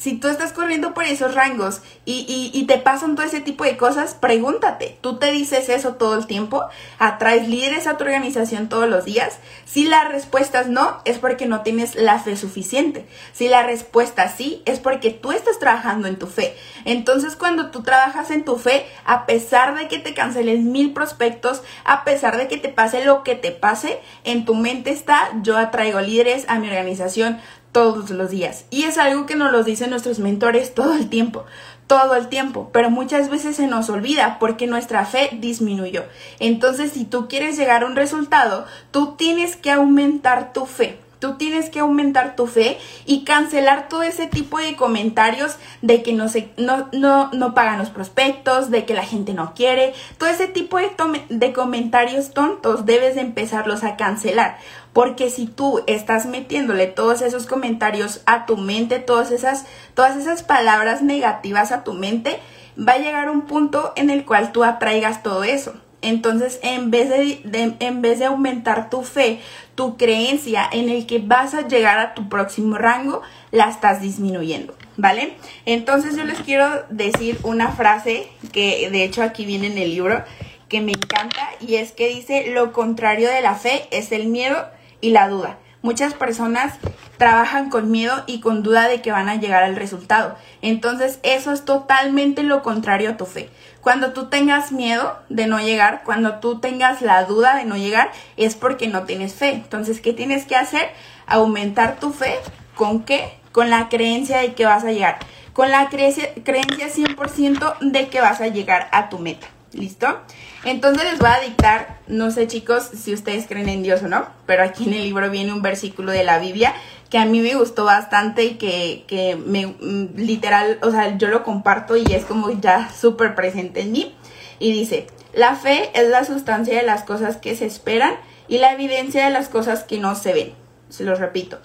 si 0.00 0.14
tú 0.14 0.28
estás 0.28 0.54
corriendo 0.54 0.94
por 0.94 1.04
esos 1.04 1.34
rangos 1.34 1.82
y, 2.06 2.64
te 2.66 2.78
pasan 2.78 3.16
todo 3.16 3.26
ese 3.26 3.40
tipo 3.40 3.64
de 3.64 3.76
cosas, 3.76 4.14
pregúntate, 4.14 4.96
¿tú 5.00 5.18
te 5.18 5.30
dices 5.32 5.68
eso 5.68 5.94
todo 5.94 6.14
el 6.14 6.26
tiempo? 6.26 6.68
¿Atraes 6.98 7.48
líderes 7.48 7.86
a 7.86 7.96
tu 7.96 8.04
organización 8.04 8.68
todos 8.68 8.88
los 8.88 9.04
días? 9.04 9.38
Si 9.66 9.86
la 9.86 10.04
respuesta 10.04 10.60
es 10.60 10.68
no, 10.68 11.02
es 11.04 11.18
porque 11.18 11.46
no 11.46 11.60
tienes 11.62 11.96
la 11.96 12.18
fe 12.18 12.36
suficiente. 12.36 13.06
Si 13.32 13.48
la 13.48 13.64
respuesta 13.64 14.28
sí, 14.28 14.62
es 14.64 14.78
porque 14.78 15.10
tú 15.10 15.32
estás 15.32 15.58
trabajando 15.58 16.08
en 16.08 16.18
tu 16.18 16.28
fe. 16.28 16.56
Entonces, 16.84 17.36
cuando 17.36 17.70
tú 17.70 17.82
trabajas 17.82 18.30
en 18.30 18.44
tu 18.44 18.56
fe, 18.56 18.86
a 19.04 19.26
pesar 19.26 19.76
de 19.76 19.88
que 19.88 19.98
te 19.98 20.14
cancelen 20.14 20.72
mil 20.72 20.92
prospectos, 20.92 21.62
a 21.84 22.04
pesar 22.04 22.36
de 22.38 22.48
que 22.48 22.56
te 22.56 22.68
pase 22.68 23.04
lo 23.04 23.22
que 23.22 23.34
te 23.34 23.50
pase, 23.50 24.00
en 24.24 24.44
tu 24.44 24.54
mente 24.54 24.90
está, 24.90 25.28
yo 25.42 25.58
atraigo 25.58 26.00
líderes 26.00 26.46
a 26.48 26.58
mi 26.58 26.68
organización, 26.68 27.38
todos 27.72 28.10
los 28.10 28.30
días. 28.30 28.64
Y 28.70 28.84
es 28.84 28.98
algo 28.98 29.26
que 29.26 29.36
nos 29.36 29.52
lo 29.52 29.62
dicen 29.62 29.90
nuestros 29.90 30.18
mentores 30.18 30.74
todo 30.74 30.94
el 30.94 31.08
tiempo, 31.08 31.44
todo 31.86 32.14
el 32.14 32.28
tiempo, 32.28 32.70
pero 32.72 32.90
muchas 32.90 33.30
veces 33.30 33.56
se 33.56 33.66
nos 33.66 33.88
olvida 33.90 34.38
porque 34.38 34.66
nuestra 34.66 35.04
fe 35.04 35.30
disminuyó. 35.32 36.04
Entonces, 36.38 36.92
si 36.92 37.04
tú 37.04 37.28
quieres 37.28 37.56
llegar 37.56 37.82
a 37.82 37.86
un 37.86 37.96
resultado, 37.96 38.66
tú 38.90 39.16
tienes 39.16 39.56
que 39.56 39.70
aumentar 39.70 40.52
tu 40.52 40.66
fe. 40.66 40.98
Tú 41.20 41.34
tienes 41.34 41.68
que 41.68 41.80
aumentar 41.80 42.34
tu 42.34 42.46
fe 42.46 42.78
y 43.04 43.24
cancelar 43.24 43.90
todo 43.90 44.02
ese 44.02 44.26
tipo 44.26 44.58
de 44.58 44.74
comentarios 44.74 45.56
de 45.82 46.02
que 46.02 46.14
no, 46.14 46.30
se, 46.30 46.48
no, 46.56 46.88
no, 46.92 47.30
no 47.32 47.54
pagan 47.54 47.78
los 47.78 47.90
prospectos, 47.90 48.70
de 48.70 48.86
que 48.86 48.94
la 48.94 49.04
gente 49.04 49.34
no 49.34 49.52
quiere. 49.54 49.92
Todo 50.16 50.30
ese 50.30 50.46
tipo 50.46 50.78
de, 50.78 50.90
de 51.28 51.52
comentarios 51.52 52.32
tontos 52.32 52.86
debes 52.86 53.16
de 53.16 53.20
empezarlos 53.20 53.84
a 53.84 53.96
cancelar. 53.96 54.56
Porque 54.92 55.30
si 55.30 55.46
tú 55.46 55.82
estás 55.86 56.26
metiéndole 56.26 56.86
todos 56.86 57.22
esos 57.22 57.46
comentarios 57.46 58.22
a 58.26 58.46
tu 58.46 58.56
mente, 58.56 58.98
todas 58.98 59.30
esas, 59.30 59.66
todas 59.94 60.16
esas 60.16 60.42
palabras 60.42 61.02
negativas 61.02 61.70
a 61.70 61.84
tu 61.84 61.94
mente, 61.94 62.40
va 62.76 62.94
a 62.94 62.98
llegar 62.98 63.30
un 63.30 63.42
punto 63.42 63.92
en 63.96 64.10
el 64.10 64.24
cual 64.24 64.52
tú 64.52 64.64
atraigas 64.64 65.22
todo 65.22 65.44
eso. 65.44 65.74
Entonces, 66.02 66.58
en 66.62 66.90
vez 66.90 67.10
de, 67.10 67.76
en 67.78 68.02
vez 68.02 68.18
de 68.18 68.24
aumentar 68.24 68.88
tu 68.88 69.02
fe, 69.02 69.40
tu 69.74 69.96
creencia 69.96 70.68
en 70.72 70.88
el 70.88 71.06
que 71.06 71.18
vas 71.18 71.54
a 71.54 71.68
llegar 71.68 71.98
a 71.98 72.14
tu 72.14 72.28
próximo 72.28 72.78
rango, 72.78 73.20
la 73.50 73.68
estás 73.68 74.00
disminuyendo, 74.00 74.74
¿vale? 74.96 75.34
Entonces 75.66 76.16
yo 76.16 76.24
les 76.24 76.38
quiero 76.40 76.84
decir 76.88 77.38
una 77.42 77.72
frase 77.72 78.28
que 78.52 78.88
de 78.90 79.04
hecho 79.04 79.22
aquí 79.22 79.44
viene 79.44 79.66
en 79.66 79.78
el 79.78 79.90
libro 79.90 80.24
que 80.68 80.80
me 80.80 80.92
encanta 80.92 81.50
y 81.60 81.74
es 81.74 81.92
que 81.92 82.08
dice, 82.08 82.50
lo 82.52 82.72
contrario 82.72 83.28
de 83.28 83.42
la 83.42 83.54
fe 83.54 83.86
es 83.90 84.12
el 84.12 84.28
miedo 84.28 84.68
y 85.00 85.10
la 85.10 85.28
duda. 85.28 85.58
Muchas 85.82 86.12
personas 86.12 86.74
trabajan 87.16 87.70
con 87.70 87.90
miedo 87.90 88.22
y 88.26 88.40
con 88.40 88.62
duda 88.62 88.86
de 88.86 89.00
que 89.00 89.12
van 89.12 89.30
a 89.30 89.36
llegar 89.36 89.62
al 89.62 89.76
resultado. 89.76 90.36
Entonces 90.60 91.20
eso 91.22 91.52
es 91.52 91.64
totalmente 91.64 92.42
lo 92.42 92.62
contrario 92.62 93.10
a 93.10 93.16
tu 93.16 93.24
fe. 93.24 93.48
Cuando 93.80 94.12
tú 94.12 94.28
tengas 94.28 94.72
miedo 94.72 95.18
de 95.30 95.46
no 95.46 95.58
llegar, 95.58 96.02
cuando 96.04 96.34
tú 96.34 96.60
tengas 96.60 97.00
la 97.00 97.24
duda 97.24 97.56
de 97.56 97.64
no 97.64 97.78
llegar, 97.78 98.12
es 98.36 98.56
porque 98.56 98.88
no 98.88 99.04
tienes 99.04 99.32
fe. 99.32 99.52
Entonces, 99.52 100.02
¿qué 100.02 100.12
tienes 100.12 100.44
que 100.44 100.56
hacer? 100.56 100.90
Aumentar 101.26 101.98
tu 101.98 102.12
fe. 102.12 102.34
¿Con 102.74 103.04
qué? 103.04 103.38
Con 103.52 103.70
la 103.70 103.88
creencia 103.88 104.38
de 104.38 104.52
que 104.52 104.66
vas 104.66 104.84
a 104.84 104.92
llegar. 104.92 105.18
Con 105.54 105.70
la 105.70 105.88
creencia, 105.88 106.28
creencia 106.44 106.88
100% 106.88 107.78
de 107.80 108.08
que 108.08 108.20
vas 108.20 108.42
a 108.42 108.48
llegar 108.48 108.88
a 108.92 109.08
tu 109.08 109.18
meta. 109.18 109.46
¿Listo? 109.72 110.20
Entonces 110.64 111.04
les 111.04 111.18
voy 111.20 111.30
a 111.30 111.40
dictar, 111.40 112.00
no 112.08 112.30
sé 112.32 112.48
chicos 112.48 112.90
si 112.92 113.14
ustedes 113.14 113.46
creen 113.46 113.68
en 113.68 113.82
Dios 113.82 114.02
o 114.02 114.08
no, 114.08 114.26
pero 114.46 114.64
aquí 114.64 114.84
en 114.88 114.94
el 114.94 115.02
libro 115.02 115.30
viene 115.30 115.52
un 115.52 115.62
versículo 115.62 116.10
de 116.10 116.24
la 116.24 116.38
Biblia 116.38 116.74
que 117.08 117.18
a 117.18 117.24
mí 117.24 117.40
me 117.40 117.54
gustó 117.54 117.84
bastante 117.84 118.44
y 118.44 118.54
que, 118.54 119.04
que 119.06 119.36
me 119.36 119.66
mm, 119.66 120.16
literal, 120.16 120.78
o 120.82 120.90
sea, 120.90 121.18
yo 121.18 121.28
lo 121.28 121.44
comparto 121.44 121.96
y 121.96 122.04
es 122.12 122.24
como 122.24 122.50
ya 122.60 122.90
súper 122.90 123.34
presente 123.34 123.80
en 123.80 123.92
mí. 123.92 124.14
Y 124.58 124.72
dice, 124.72 125.06
la 125.32 125.56
fe 125.56 125.90
es 125.94 126.08
la 126.08 126.24
sustancia 126.24 126.76
de 126.76 126.84
las 126.84 127.02
cosas 127.02 127.36
que 127.36 127.56
se 127.56 127.66
esperan 127.66 128.14
y 128.48 128.58
la 128.58 128.72
evidencia 128.72 129.24
de 129.24 129.30
las 129.30 129.48
cosas 129.48 129.84
que 129.84 129.98
no 129.98 130.14
se 130.14 130.32
ven. 130.32 130.54
Se 130.88 131.04
los 131.04 131.18
repito. 131.18 131.58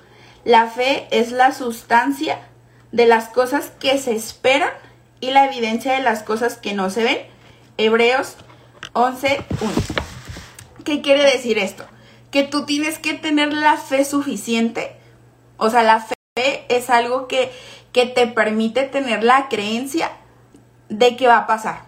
La 0.43 0.67
fe 0.67 1.07
es 1.11 1.31
la 1.31 1.51
sustancia 1.51 2.39
de 2.91 3.05
las 3.05 3.29
cosas 3.29 3.71
que 3.79 3.97
se 3.97 4.15
esperan 4.15 4.69
y 5.19 5.31
la 5.31 5.45
evidencia 5.45 5.93
de 5.93 6.01
las 6.01 6.23
cosas 6.23 6.57
que 6.57 6.73
no 6.73 6.89
se 6.89 7.03
ven. 7.03 7.34
Hebreos 7.77 8.37
11.1. 8.93 9.43
¿Qué 10.85 11.01
quiere 11.01 11.23
decir 11.23 11.57
esto? 11.57 11.83
Que 12.31 12.43
tú 12.43 12.65
tienes 12.65 12.99
que 12.99 13.13
tener 13.15 13.53
la 13.53 13.75
fe 13.75 14.05
suficiente. 14.05 14.95
O 15.57 15.69
sea, 15.69 15.83
la 15.83 15.99
fe 15.99 16.65
es 16.69 16.89
algo 16.89 17.27
que, 17.27 17.51
que 17.91 18.05
te 18.05 18.27
permite 18.27 18.83
tener 18.83 19.23
la 19.23 19.49
creencia 19.49 20.11
de 20.87 21.17
que 21.17 21.27
va 21.27 21.39
a 21.39 21.47
pasar. 21.47 21.83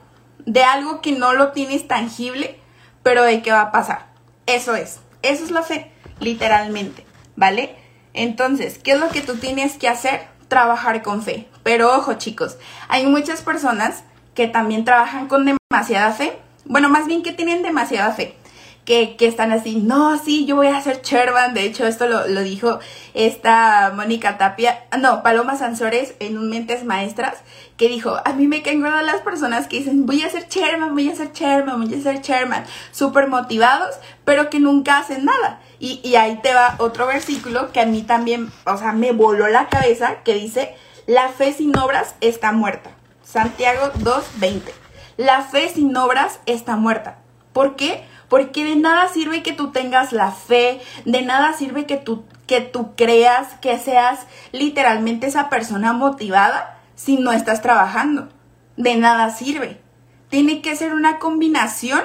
De 0.46 0.64
algo 0.64 1.02
que 1.02 1.14
no 1.14 1.34
lo 1.34 1.54
tienes 1.54 1.88
tangible, 1.88 2.60
pero 3.02 3.24
de 3.24 3.42
que 3.42 3.52
va 3.54 3.62
a 3.62 3.72
pasar. 3.72 4.08
Eso 4.46 4.76
es. 4.76 5.00
Eso 5.22 5.46
es 5.46 5.52
la 5.52 5.64
fe, 5.64 5.92
literalmente. 6.20 7.06
¿Vale? 7.38 7.76
Entonces, 8.14 8.78
¿qué 8.78 8.92
es 8.92 9.00
lo 9.00 9.08
que 9.08 9.22
tú 9.22 9.38
tienes 9.38 9.78
que 9.78 9.88
hacer? 9.88 10.28
Trabajar 10.50 11.02
con 11.02 11.24
fe. 11.24 11.48
Pero 11.64 11.96
ojo 11.96 12.16
chicos, 12.16 12.58
hay 12.90 13.06
muchas 13.06 13.42
personas 13.42 14.04
que 14.34 14.48
también 14.48 14.86
trabajan 14.86 15.28
con 15.28 15.46
demasiada 15.70 16.12
fe 16.14 16.40
bueno, 16.64 16.90
más 16.90 17.08
bien 17.08 17.24
que 17.24 17.32
tienen 17.32 17.62
demasiada 17.62 18.12
fe. 18.12 18.36
Que, 18.84 19.18
que, 19.18 19.28
están 19.28 19.52
así, 19.52 19.76
no, 19.76 20.18
sí, 20.18 20.46
yo 20.46 20.56
voy 20.56 20.68
a 20.68 20.82
ser 20.82 21.02
chairman. 21.02 21.54
De 21.54 21.64
hecho, 21.66 21.86
esto 21.86 22.08
lo, 22.08 22.26
lo 22.28 22.42
dijo 22.42 22.80
esta 23.14 23.92
Mónica 23.94 24.38
Tapia, 24.38 24.86
no, 24.98 25.24
Paloma 25.24 25.58
Sansores 25.58 26.14
en 26.20 26.38
un 26.38 26.50
Mentes 26.50 26.86
Maestras, 26.86 27.36
que 27.76 27.90
dijo, 27.90 28.18
a 28.24 28.32
mí 28.32 28.48
me 28.48 28.62
caen 28.62 28.82
de 28.82 28.90
las 28.90 29.22
personas 29.22 29.68
que 29.68 29.80
dicen, 29.80 30.06
voy 30.06 30.22
a 30.22 30.30
ser 30.30 30.48
chairman, 30.48 30.94
voy 30.94 31.10
a 31.10 31.16
ser 31.16 31.34
chairman, 31.34 31.82
voy 31.84 32.00
a 32.00 32.02
ser 32.02 32.22
chairman, 32.22 32.64
súper 32.92 33.28
motivados, 33.28 33.96
pero 34.24 34.50
que 34.50 34.62
nunca 34.62 35.00
hacen 35.00 35.26
nada. 35.26 35.60
Y, 35.80 36.00
y 36.02 36.16
ahí 36.16 36.40
te 36.42 36.54
va 36.54 36.76
otro 36.78 37.08
versículo 37.08 37.74
que 37.74 37.82
a 37.82 37.86
mí 37.86 38.04
también, 38.04 38.52
o 38.66 38.78
sea, 38.78 38.94
me 38.94 39.12
voló 39.12 39.50
la 39.50 39.68
cabeza, 39.68 40.24
que 40.24 40.34
dice, 40.34 40.74
la 41.08 41.28
fe 41.28 41.52
sin 41.52 41.78
obras 41.78 42.16
está 42.22 42.54
muerta. 42.54 42.92
Santiago 43.22 43.92
2.20. 44.00 44.87
La 45.18 45.42
fe 45.42 45.68
sin 45.70 45.98
obras 45.98 46.40
está 46.46 46.76
muerta. 46.76 47.18
¿Por 47.52 47.76
qué? 47.76 48.06
Porque 48.30 48.64
de 48.64 48.76
nada 48.76 49.08
sirve 49.08 49.42
que 49.42 49.52
tú 49.52 49.72
tengas 49.72 50.12
la 50.14 50.32
fe, 50.32 50.80
de 51.06 51.24
nada 51.24 51.54
sirve 51.54 51.88
que 51.88 51.98
tú, 51.98 52.24
que 52.46 52.62
tú 52.62 52.96
creas, 52.96 53.56
que 53.62 53.80
seas 53.80 54.28
literalmente 54.52 55.26
esa 55.26 55.50
persona 55.50 55.92
motivada 55.94 56.78
si 56.94 57.18
no 57.18 57.32
estás 57.32 57.64
trabajando. 57.64 58.30
De 58.76 58.96
nada 58.96 59.32
sirve. 59.32 59.82
Tiene 60.30 60.62
que 60.62 60.76
ser 60.76 60.94
una 60.94 61.18
combinación 61.18 62.02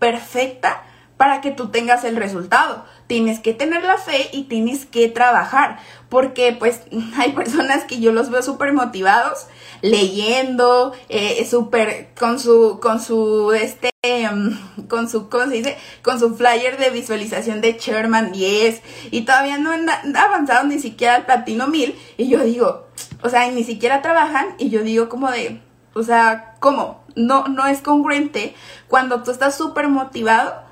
perfecta 0.00 0.82
para 1.16 1.40
que 1.40 1.50
tú 1.50 1.68
tengas 1.68 2.04
el 2.04 2.16
resultado. 2.16 2.84
Tienes 3.06 3.40
que 3.40 3.54
tener 3.54 3.84
la 3.84 3.98
fe 3.98 4.28
y 4.32 4.44
tienes 4.44 4.86
que 4.86 5.08
trabajar, 5.08 5.78
porque 6.08 6.54
pues 6.58 6.82
hay 7.16 7.32
personas 7.32 7.84
que 7.84 8.00
yo 8.00 8.12
los 8.12 8.30
veo 8.30 8.42
súper 8.42 8.72
motivados, 8.72 9.46
leyendo, 9.82 10.92
eh, 11.08 11.46
súper 11.48 12.10
con 12.18 12.38
su, 12.40 12.78
con 12.80 13.00
su, 13.00 13.52
este, 13.52 13.90
em, 14.02 14.58
con 14.88 15.08
su. 15.08 15.28
Con 15.28 16.20
su 16.20 16.36
flyer 16.36 16.78
de 16.78 16.90
visualización 16.90 17.60
de 17.60 17.78
Sherman 17.78 18.32
10 18.32 18.82
y 19.10 19.22
todavía 19.22 19.58
no 19.58 19.72
han 19.72 19.88
avanzado 20.16 20.66
ni 20.66 20.78
siquiera 20.78 21.16
al 21.16 21.26
platino 21.26 21.66
1000 21.66 21.98
y 22.16 22.28
yo 22.28 22.42
digo, 22.42 22.86
o 23.22 23.28
sea, 23.28 23.50
ni 23.50 23.64
siquiera 23.64 24.02
trabajan 24.02 24.54
y 24.58 24.70
yo 24.70 24.82
digo 24.82 25.08
como 25.08 25.30
de, 25.30 25.60
o 25.94 26.02
sea, 26.02 26.54
¿cómo? 26.60 27.04
No, 27.14 27.48
no 27.48 27.66
es 27.66 27.80
congruente 27.80 28.54
cuando 28.88 29.22
tú 29.22 29.30
estás 29.30 29.56
súper 29.56 29.88
motivado 29.88 30.66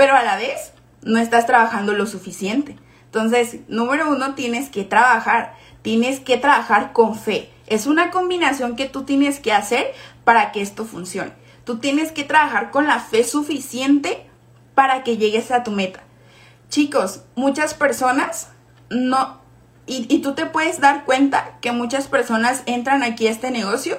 pero 0.00 0.16
a 0.16 0.22
la 0.22 0.36
vez 0.36 0.72
no 1.02 1.18
estás 1.18 1.44
trabajando 1.44 1.92
lo 1.92 2.06
suficiente. 2.06 2.78
Entonces, 3.04 3.58
número 3.68 4.08
uno, 4.08 4.34
tienes 4.34 4.70
que 4.70 4.82
trabajar, 4.82 5.52
tienes 5.82 6.20
que 6.20 6.38
trabajar 6.38 6.94
con 6.94 7.16
fe. 7.16 7.50
Es 7.70 7.86
una 7.86 8.10
combinación 8.10 8.76
que 8.76 8.86
tú 8.86 9.04
tienes 9.04 9.40
que 9.40 9.52
hacer 9.52 9.94
para 10.24 10.52
que 10.52 10.60
esto 10.60 10.84
funcione. 10.84 11.32
Tú 11.64 11.78
tienes 11.78 12.12
que 12.12 12.24
trabajar 12.24 12.70
con 12.70 12.86
la 12.86 12.98
fe 12.98 13.24
suficiente 13.24 14.26
para 14.74 15.04
que 15.04 15.16
llegues 15.16 15.50
a 15.52 15.62
tu 15.62 15.70
meta. 15.70 16.00
Chicos, 16.68 17.22
muchas 17.36 17.74
personas 17.74 18.50
no, 18.90 19.40
y, 19.86 20.18
tú 20.18 20.34
te 20.34 20.46
puedes 20.46 20.80
dar 20.80 21.04
cuenta 21.04 21.58
que 21.60 21.72
muchas 21.72 22.06
personas 22.06 22.62
entran 22.66 23.02
aquí 23.02 23.26
a 23.26 23.30
este 23.30 23.50
negocio 23.50 23.98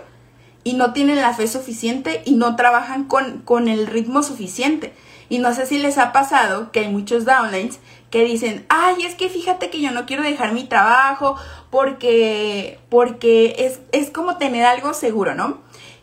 y 0.64 0.74
no 0.74 0.94
tienen 0.94 1.22
la 1.22 1.34
fe 1.34 1.48
suficiente 1.48 2.22
y 2.26 2.36
no 2.36 2.56
trabajan 2.56 3.06
con, 3.06 3.40
con 3.40 3.68
el 3.68 3.88
ritmo 3.88 4.22
suficiente. 4.22 4.94
Y 5.32 5.40
no 5.40 5.54
sé 5.54 5.66
si 5.66 5.78
les 5.78 5.98
ha 5.98 6.12
pasado 6.12 6.74
que 6.74 6.82
hay 6.82 6.90
muchos 6.90 7.24
downlines 7.24 7.80
que 8.10 8.26
dicen, 8.26 8.66
ay, 8.68 9.06
es 9.06 9.16
que 9.16 9.30
fíjate 9.30 9.70
que 9.70 9.80
yo 9.80 9.92
no 9.92 10.06
quiero 10.06 10.24
dejar 10.24 10.52
mi 10.52 10.66
trabajo 10.66 11.38
porque, 11.70 12.82
porque 12.90 13.56
es, 13.60 13.80
es 13.94 14.10
como 14.10 14.36
tener 14.36 14.66
algo 14.66 14.94
seguro, 14.94 15.34
¿no? 15.34 15.62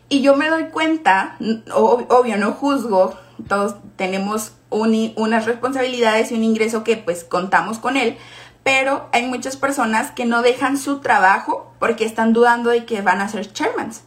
Y 0.09 0.23
yo 0.23 0.35
me 0.35 0.49
doy 0.49 0.69
cuenta, 0.69 1.37
obvio, 1.75 2.37
no 2.37 2.53
juzgo, 2.53 3.19
todos 3.47 3.75
tenemos 3.97 4.53
unas 4.71 5.45
responsabilidades 5.45 6.31
y 6.31 6.33
un 6.33 6.43
ingreso 6.43 6.83
que 6.83 6.97
pues 6.97 7.23
contamos 7.23 7.77
con 7.77 7.97
él, 7.97 8.17
pero 8.63 9.09
hay 9.11 9.27
muchas 9.27 9.57
personas 9.57 10.09
que 10.09 10.25
no 10.25 10.41
dejan 10.41 10.75
su 10.75 11.01
trabajo 11.01 11.71
porque 11.77 12.03
están 12.03 12.33
dudando 12.33 12.71
de 12.71 12.83
que 12.85 13.03
van 13.03 13.21
a 13.21 13.29
ser 13.29 13.53
chairmans. 13.53 14.01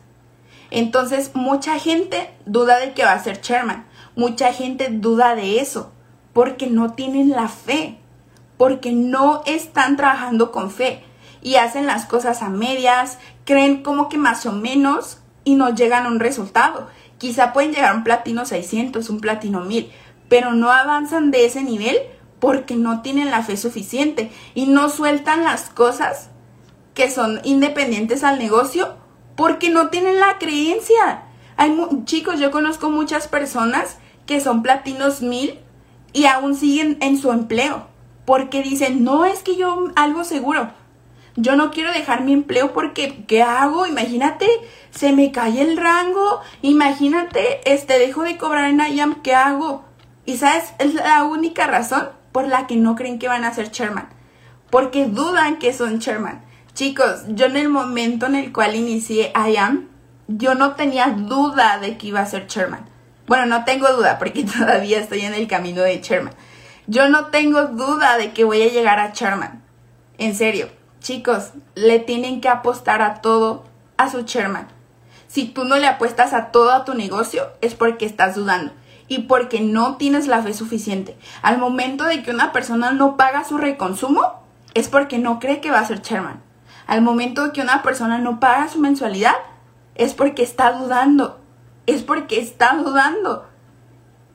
Entonces, 0.73 1.31
mucha 1.35 1.79
gente 1.79 2.35
duda 2.45 2.81
de 2.81 2.93
que 2.93 3.05
va 3.05 3.13
a 3.13 3.23
ser 3.23 3.41
chairman. 3.41 3.87
Mucha 4.15 4.53
gente 4.53 4.89
duda 4.91 5.35
de 5.35 5.61
eso 5.61 5.93
porque 6.33 6.67
no 6.67 6.95
tienen 6.95 7.31
la 7.31 7.49
fe, 7.49 7.99
porque 8.57 8.93
no 8.93 9.43
están 9.47 9.97
trabajando 9.97 10.53
con 10.53 10.71
fe 10.71 11.03
y 11.43 11.57
hacen 11.57 11.87
las 11.87 12.07
cosas 12.07 12.43
a 12.43 12.49
medias, 12.49 13.19
creen 13.45 13.83
como 13.83 14.09
que 14.09 14.19
más 14.19 14.47
o 14.47 14.53
menos 14.53 15.19
y 15.45 15.55
no 15.55 15.75
llegan 15.75 16.07
a 16.07 16.09
un 16.09 16.21
resultado. 16.21 16.89
Quizá 17.19 17.53
pueden 17.53 17.73
llegar 17.73 17.93
a 17.93 17.97
un 17.97 18.05
platino 18.05 18.45
600, 18.45 19.09
un 19.11 19.21
platino 19.21 19.61
1000, 19.61 19.91
pero 20.29 20.53
no 20.53 20.71
avanzan 20.71 21.31
de 21.31 21.47
ese 21.47 21.63
nivel 21.63 21.97
porque 22.39 22.75
no 22.75 23.03
tienen 23.03 23.31
la 23.31 23.43
fe 23.43 23.57
suficiente 23.57 24.31
y 24.55 24.67
no 24.67 24.89
sueltan 24.89 25.45
las 25.45 25.71
cosas 25.71 26.31
que 26.95 27.11
son 27.11 27.41
independientes 27.45 28.25
al 28.25 28.39
negocio 28.39 28.97
porque 29.37 29.71
no 29.71 29.89
tienen 29.89 30.21
la 30.21 30.39
creencia. 30.39 31.25
Hay 31.57 31.77
chicos, 32.05 32.41
yo 32.41 32.51
conozco 32.51 32.91
muchas 32.91 33.29
personas 33.29 33.99
que 34.27 34.41
son 34.41 34.63
platinos 34.63 35.23
mil 35.23 35.59
y 36.13 36.27
aún 36.27 36.55
siguen 36.55 36.99
en 37.01 37.19
su 37.19 37.33
empleo. 37.33 37.87
Porque 38.25 38.63
dicen, 38.63 39.05
no 39.05 39.25
es 39.25 39.43
que 39.43 39.57
yo 39.57 39.91
algo 39.97 40.25
seguro. 40.25 40.71
Yo 41.35 41.57
no 41.57 41.71
quiero 41.71 41.93
dejar 41.93 42.23
mi 42.23 42.33
empleo 42.33 42.73
porque, 42.73 43.25
¿qué 43.27 43.43
hago? 43.43 43.87
Imagínate, 43.87 44.47
se 44.91 45.13
me 45.13 45.33
cae 45.33 45.63
el 45.63 45.77
rango. 45.77 46.41
Imagínate, 46.61 47.61
este, 47.73 47.99
dejo 47.99 48.23
de 48.23 48.37
cobrar 48.37 48.69
en 48.69 48.81
IAM, 48.81 49.23
¿qué 49.23 49.35
hago? 49.35 49.85
Y 50.27 50.37
sabes, 50.37 50.75
es 50.79 50.95
la 50.95 51.25
única 51.25 51.67
razón 51.67 52.11
por 52.33 52.47
la 52.47 52.67
que 52.67 52.77
no 52.77 52.95
creen 52.97 53.19
que 53.19 53.29
van 53.29 53.45
a 53.45 53.55
ser 53.55 53.71
chairman. 53.71 54.09
Porque 54.71 55.07
dudan 55.07 55.59
que 55.59 55.73
son 55.73 56.01
chairman. 56.01 56.45
Chicos, 56.75 57.25
yo 57.29 57.47
en 57.47 57.57
el 57.57 57.69
momento 57.69 58.27
en 58.27 58.37
el 58.37 58.53
cual 58.53 58.75
inicié 58.77 59.33
IAM, 59.35 59.89
yo 60.29 60.55
no 60.55 60.75
tenía 60.75 61.09
duda 61.09 61.79
de 61.79 61.97
que 61.99 62.09
iba 62.09 62.21
a 62.21 62.27
ser 62.27 62.47
chairman. 62.47 62.92
Bueno, 63.27 63.47
no 63.47 63.65
tengo 63.65 63.89
duda 63.93 64.19
porque 64.19 64.45
todavía 64.59 64.99
estoy 64.99 65.21
en 65.23 65.35
el 65.35 65.49
camino 65.49 65.83
de 65.83 66.01
chairman. 66.01 66.35
Yo 66.87 67.09
no 67.09 67.27
tengo 67.27 67.67
duda 67.67 68.17
de 68.17 68.33
que 68.33 68.45
voy 68.45 68.63
a 68.63 68.69
llegar 68.69 68.99
a 68.99 69.13
chairman. 69.13 69.63
En 70.19 70.35
serio, 70.35 70.69
chicos, 71.01 71.51
le 71.75 71.99
tienen 71.99 72.41
que 72.41 72.49
apostar 72.49 73.03
a 73.03 73.21
todo 73.21 73.65
a 73.97 74.11
su 74.11 74.23
chairman. 74.23 74.69
Si 75.29 75.47
tú 75.47 75.65
no 75.65 75.77
le 75.77 75.87
apuestas 75.87 76.33
a 76.33 76.51
todo 76.51 76.73
a 76.73 76.85
tu 76.85 76.95
negocio, 76.95 77.51
es 77.61 77.75
porque 77.75 78.05
estás 78.05 78.35
dudando 78.35 78.73
y 79.09 79.21
porque 79.21 79.61
no 79.61 79.97
tienes 79.97 80.27
la 80.27 80.43
fe 80.43 80.55
suficiente. 80.55 81.17
Al 81.43 81.59
momento 81.59 82.05
de 82.05 82.23
que 82.23 82.31
una 82.31 82.53
persona 82.53 82.93
no 82.93 83.17
paga 83.17 83.45
su 83.45 83.59
reconsumo, 83.59 84.43
es 84.75 84.89
porque 84.89 85.19
no 85.19 85.39
cree 85.39 85.61
que 85.61 85.71
va 85.71 85.81
a 85.81 85.87
ser 85.87 86.01
chairman. 86.01 86.43
Al 86.87 87.03
momento 87.03 87.45
de 87.45 87.53
que 87.53 87.61
una 87.61 87.83
persona 87.83 88.19
no 88.19 88.41
paga 88.41 88.69
su 88.69 88.79
mensualidad, 88.79 89.35
es 89.95 90.15
porque 90.15 90.43
está 90.43 90.73
dudando 90.73 91.42
es 91.87 92.03
porque 92.03 92.41
está 92.41 92.77
dudando. 92.77 93.47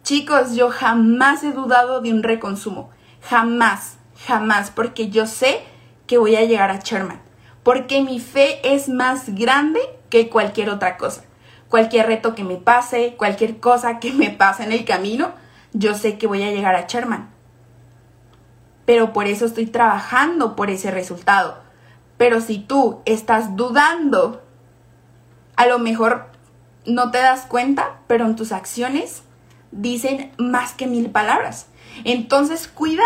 Chicos, 0.04 0.56
yo 0.56 0.70
jamás 0.70 1.44
he 1.44 1.52
dudado 1.52 2.02
de 2.02 2.12
un 2.12 2.24
reconsumo. 2.24 2.90
Jamás, 3.22 3.98
jamás, 4.26 4.72
porque 4.72 5.10
yo 5.10 5.28
sé 5.28 5.64
que 6.06 6.18
voy 6.18 6.36
a 6.36 6.46
llegar 6.46 6.72
a 6.72 6.80
Sherman. 6.80 7.22
Porque 7.64 8.02
mi 8.02 8.20
fe 8.20 8.60
es 8.64 8.88
más 8.88 9.36
grande 9.36 9.82
que 10.10 10.30
cualquier 10.30 10.70
otra 10.70 10.98
cosa. 10.98 11.24
Cualquier 11.68 12.08
reto 12.08 12.34
que 12.34 12.46
me 12.46 12.56
pase, 12.56 13.16
cualquier 13.18 13.60
cosa 13.60 14.00
que 14.00 14.14
me 14.14 14.30
pase 14.30 14.64
en 14.64 14.72
el 14.72 14.86
camino, 14.86 15.34
yo 15.74 15.94
sé 15.94 16.18
que 16.18 16.28
voy 16.28 16.44
a 16.44 16.52
llegar 16.52 16.76
a 16.76 16.88
Sherman. 16.88 17.30
Pero 18.86 19.12
por 19.12 19.28
eso 19.28 19.46
estoy 19.46 19.66
trabajando 19.66 20.56
por 20.56 20.70
ese 20.70 20.92
resultado. 20.92 21.58
Pero 22.18 22.40
si 22.40 22.60
tú 22.60 23.02
estás 23.06 23.58
dudando, 23.58 24.42
a 25.58 25.68
lo 25.68 25.78
mejor 25.78 26.37
no 26.88 27.12
te 27.12 27.20
das 27.20 27.42
cuenta, 27.42 28.00
pero 28.08 28.26
en 28.26 28.36
tus 28.36 28.52
acciones 28.52 29.22
dicen 29.72 30.32
más 30.38 30.74
que 30.74 30.88
mil 30.88 31.12
palabras. 31.12 31.68
Entonces 32.04 32.68
cuida 32.68 33.04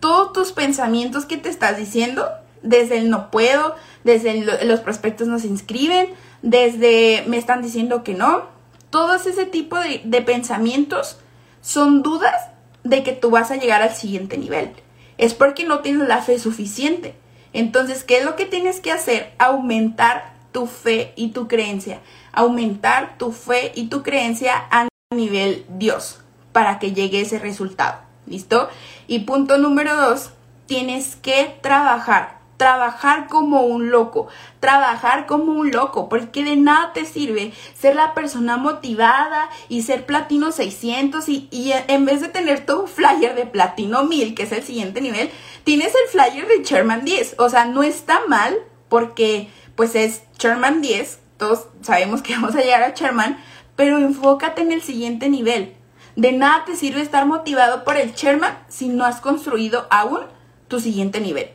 todos 0.00 0.32
tus 0.32 0.52
pensamientos 0.52 1.26
que 1.26 1.36
te 1.36 1.48
estás 1.48 1.76
diciendo, 1.76 2.28
desde 2.62 2.98
el 2.98 3.10
no 3.10 3.30
puedo, 3.30 3.76
desde 4.04 4.64
los 4.64 4.80
prospectos 4.80 5.28
no 5.28 5.38
se 5.38 5.48
inscriben, 5.48 6.08
desde 6.42 7.24
me 7.26 7.36
están 7.36 7.62
diciendo 7.62 8.02
que 8.02 8.14
no. 8.14 8.46
Todos 8.90 9.26
ese 9.26 9.44
tipo 9.44 9.78
de, 9.78 10.00
de 10.04 10.22
pensamientos 10.22 11.18
son 11.60 12.02
dudas 12.02 12.48
de 12.84 13.02
que 13.02 13.12
tú 13.12 13.30
vas 13.30 13.50
a 13.50 13.56
llegar 13.56 13.82
al 13.82 13.94
siguiente 13.94 14.38
nivel. 14.38 14.72
Es 15.18 15.34
porque 15.34 15.64
no 15.64 15.80
tienes 15.80 16.08
la 16.08 16.22
fe 16.22 16.38
suficiente. 16.38 17.14
Entonces, 17.52 18.04
¿qué 18.04 18.18
es 18.18 18.24
lo 18.24 18.36
que 18.36 18.46
tienes 18.46 18.80
que 18.80 18.92
hacer? 18.92 19.32
Aumentar 19.38 20.32
tu 20.58 20.66
fe 20.66 21.12
y 21.14 21.28
tu 21.28 21.46
creencia 21.46 22.00
aumentar 22.32 23.16
tu 23.16 23.30
fe 23.30 23.70
y 23.76 23.86
tu 23.86 24.02
creencia 24.02 24.66
a 24.72 24.88
nivel 25.14 25.64
Dios 25.68 26.18
para 26.50 26.80
que 26.80 26.92
llegue 26.92 27.20
ese 27.20 27.38
resultado. 27.38 28.00
¿Listo? 28.26 28.68
Y 29.06 29.20
punto 29.20 29.56
número 29.56 29.94
dos, 29.94 30.32
tienes 30.66 31.14
que 31.14 31.56
trabajar, 31.62 32.40
trabajar 32.56 33.28
como 33.28 33.60
un 33.60 33.90
loco, 33.90 34.26
trabajar 34.58 35.26
como 35.26 35.52
un 35.52 35.70
loco, 35.70 36.08
porque 36.08 36.42
de 36.42 36.56
nada 36.56 36.92
te 36.92 37.04
sirve 37.04 37.52
ser 37.78 37.94
la 37.94 38.12
persona 38.12 38.56
motivada 38.56 39.48
y 39.68 39.82
ser 39.82 40.06
platino 40.06 40.50
600 40.50 41.28
y, 41.28 41.72
en 41.86 42.04
vez 42.04 42.20
de 42.20 42.30
tener 42.30 42.66
un 42.76 42.88
flyer 42.88 43.36
de 43.36 43.46
platino 43.46 44.02
1000, 44.02 44.34
que 44.34 44.42
es 44.42 44.50
el 44.50 44.64
siguiente 44.64 45.00
nivel, 45.00 45.30
tienes 45.62 45.92
el 45.94 46.10
flyer 46.10 46.48
de 46.48 46.64
Sherman 46.64 47.04
10. 47.04 47.36
O 47.38 47.48
sea, 47.48 47.64
no 47.64 47.84
está 47.84 48.22
mal 48.26 48.58
porque 48.88 49.48
pues 49.78 49.94
es 49.94 50.24
Sherman 50.38 50.82
10 50.82 51.20
todos 51.38 51.68
sabemos 51.80 52.20
que 52.20 52.34
vamos 52.34 52.54
a 52.54 52.60
llegar 52.60 52.82
a 52.82 52.90
Sherman, 52.90 53.38
pero 53.76 53.96
enfócate 53.96 54.60
en 54.60 54.72
el 54.72 54.82
siguiente 54.82 55.30
nivel. 55.30 55.74
De 56.16 56.32
nada 56.32 56.64
te 56.66 56.76
sirve 56.76 57.00
estar 57.00 57.24
motivado 57.24 57.84
por 57.84 57.96
el 57.96 58.12
Sherman 58.12 58.58
si 58.68 58.88
no 58.88 59.04
has 59.04 59.20
construido 59.20 59.86
aún 59.90 60.20
tu 60.66 60.80
siguiente 60.80 61.20
nivel. 61.20 61.50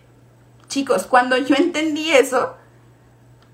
Chicos, 0.69 1.05
cuando 1.05 1.37
yo 1.37 1.55
entendí 1.55 2.11
eso, 2.11 2.55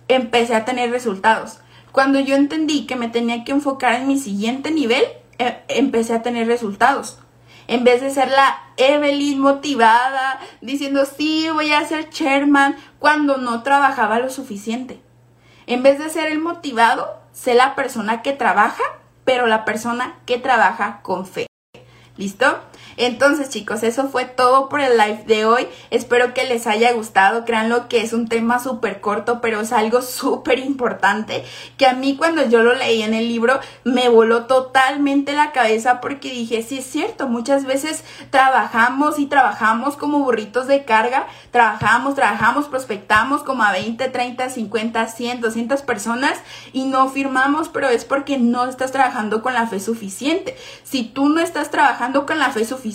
empecé 0.08 0.56
a 0.56 0.66
tener 0.66 0.92
resultados. 0.92 1.60
Cuando 1.92 2.20
yo 2.20 2.36
entendí 2.36 2.86
que 2.86 2.96
me 2.96 3.10
tenía 3.10 3.44
que 3.44 3.52
enfocar 3.52 3.96
en 3.96 4.08
mi 4.08 4.20
siguiente 4.20 4.70
nivel, 4.70 5.04
eh, 5.40 5.64
empecé 5.68 6.14
a 6.14 6.22
tener 6.22 6.46
resultados. 6.46 7.18
En 7.70 7.84
vez 7.84 8.02
de 8.02 8.10
ser 8.10 8.30
la 8.30 8.64
Evelyn 8.78 9.40
motivada, 9.40 10.40
diciendo, 10.60 11.06
sí, 11.06 11.48
voy 11.54 11.72
a 11.72 11.86
ser 11.86 12.10
chairman, 12.10 12.76
cuando 12.98 13.38
no 13.38 13.62
trabajaba 13.62 14.18
lo 14.18 14.32
suficiente. 14.32 15.00
En 15.68 15.84
vez 15.84 16.00
de 16.00 16.10
ser 16.10 16.32
el 16.32 16.40
motivado, 16.40 17.20
sé 17.32 17.54
la 17.54 17.76
persona 17.76 18.24
que 18.24 18.34
trabaja, 18.34 18.82
pero 19.24 19.46
la 19.46 19.66
persona 19.66 20.16
que 20.26 20.40
trabaja 20.40 21.02
con 21.04 21.28
fe. 21.28 21.46
¿Listo? 22.18 22.60
Entonces 23.00 23.48
chicos, 23.50 23.82
eso 23.84 24.10
fue 24.10 24.25
todo 24.25 24.68
por 24.68 24.82
el 24.82 24.98
live 24.98 25.24
de 25.25 25.46
hoy. 25.46 25.70
Espero 25.89 26.34
que 26.34 26.44
les 26.44 26.68
haya 26.68 26.91
gustado. 26.91 27.46
Créanlo 27.46 27.88
que 27.88 28.01
es 28.01 28.12
un 28.12 28.27
tema 28.27 28.60
súper 28.60 29.00
corto, 29.00 29.39
pero 29.39 29.62
es 29.62 29.72
algo 29.72 30.01
súper 30.03 30.60
importante 30.60 31.46
que 31.77 31.88
a 31.88 31.94
mí 31.94 32.18
cuando 32.18 32.46
yo 32.50 32.62
lo 32.62 32.75
leí 32.75 33.01
en 33.01 33.13
el 33.13 33.29
libro 33.29 33.62
me 33.86 34.10
voló 34.10 34.48
totalmente 34.48 35.32
la 35.32 35.53
cabeza 35.53 36.01
porque 36.01 36.29
dije, 36.29 36.62
sí 36.62 36.79
es 36.79 36.88
cierto, 36.88 37.29
muchas 37.29 37.63
veces 37.63 38.03
trabajamos 38.32 39.18
y 39.18 39.27
trabajamos 39.27 39.96
como 39.96 40.20
burritos 40.20 40.68
de 40.68 40.84
carga, 40.84 41.25
trabajamos, 41.51 42.15
trabajamos, 42.15 42.68
prospectamos 42.68 43.44
como 43.44 43.63
a 43.63 43.72
20, 43.72 44.10
30, 44.10 44.50
50, 44.50 45.08
100, 45.08 45.39
200 45.39 45.82
personas 45.84 46.38
y 46.74 46.84
no 46.84 47.08
firmamos, 47.08 47.70
pero 47.70 47.88
es 47.88 48.03
porque 48.03 48.38
no 48.38 48.65
estás 48.65 48.91
trabajando 48.91 49.41
con 49.41 49.53
la 49.53 49.68
fe 49.68 49.79
suficiente. 49.79 50.58
Si 50.84 51.03
tú 51.03 51.29
no 51.29 51.39
estás 51.39 51.72
trabajando 51.72 52.25
con 52.25 52.39
la 52.39 52.50
fe 52.50 52.65
suficiente, 52.65 52.88